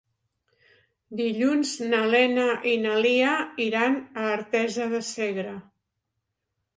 [1.17, 3.33] Dilluns na Lena i na Lia
[3.65, 5.53] iran a Artesa de Segre.